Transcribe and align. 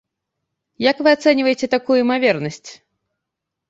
Як 0.89 0.97
вы 1.09 1.13
ацэньваеце 1.17 1.71
такую 1.77 1.97
імавернасць? 2.05 2.69